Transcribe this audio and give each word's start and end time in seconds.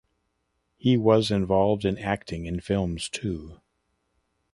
He 0.77 0.97
was 0.97 1.29
involved 1.29 1.85
in 1.85 1.99
acting 1.99 2.47
in 2.47 2.59
films 2.59 3.07
too. 3.07 3.61